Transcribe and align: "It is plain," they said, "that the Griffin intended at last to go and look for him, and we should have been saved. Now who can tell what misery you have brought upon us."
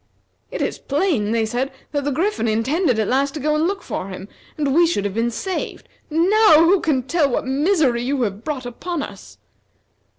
"It 0.49 0.63
is 0.63 0.79
plain," 0.79 1.31
they 1.31 1.45
said, 1.45 1.71
"that 1.91 2.05
the 2.05 2.11
Griffin 2.11 2.47
intended 2.47 2.97
at 2.97 3.07
last 3.07 3.35
to 3.35 3.39
go 3.39 3.53
and 3.53 3.67
look 3.67 3.83
for 3.83 4.07
him, 4.07 4.27
and 4.57 4.73
we 4.73 4.87
should 4.87 5.05
have 5.05 5.13
been 5.13 5.29
saved. 5.29 5.87
Now 6.09 6.63
who 6.65 6.79
can 6.81 7.03
tell 7.03 7.29
what 7.29 7.45
misery 7.45 8.01
you 8.01 8.23
have 8.23 8.43
brought 8.43 8.65
upon 8.65 9.03
us." 9.03 9.37